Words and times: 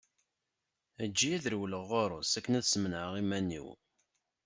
Eǧǧ-iyi 1.03 1.35
ad 1.37 1.45
rewleɣ 1.53 1.83
ɣur-s, 1.89 2.33
akken 2.37 2.57
ad 2.59 2.65
smenɛeɣ 2.71 3.13
iman-iw. 3.21 3.67